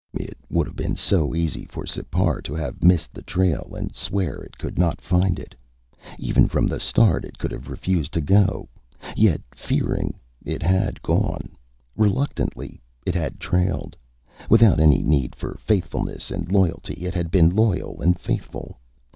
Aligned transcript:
It 0.17 0.35
would 0.49 0.65
have 0.65 0.75
been 0.75 0.95
so 0.95 1.35
easy 1.35 1.63
for 1.65 1.85
Sipar 1.85 2.41
to 2.45 2.55
have 2.55 2.81
missed 2.83 3.13
the 3.13 3.21
trail 3.21 3.75
and 3.77 3.93
swear 3.93 4.37
it 4.37 4.57
could 4.57 4.79
not 4.79 4.99
find 4.99 5.37
it. 5.37 5.53
Even 6.17 6.47
from 6.47 6.65
the 6.65 6.79
start, 6.79 7.23
it 7.23 7.37
could 7.37 7.51
have 7.51 7.69
refused 7.69 8.11
to 8.13 8.21
go. 8.21 8.67
Yet, 9.15 9.41
fearing, 9.53 10.15
it 10.43 10.63
had 10.63 11.03
gone. 11.03 11.49
Reluctant, 11.95 12.53
it 13.05 13.13
had 13.13 13.39
trailed. 13.39 13.95
Without 14.49 14.79
any 14.79 15.03
need 15.03 15.35
for 15.35 15.53
faithfulness 15.59 16.31
and 16.31 16.51
loyalty, 16.51 16.95
it 17.05 17.13
had 17.13 17.29
been 17.29 17.51
loyal 17.55 18.01
and 18.01 18.19
faithful. 18.19 18.79